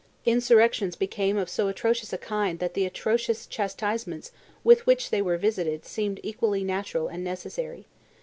[0.25, 4.31] Insurrections became of so atrocious a kind that the atrocious chastisements
[4.63, 7.85] with which they were visited seemed equally natural and necessary.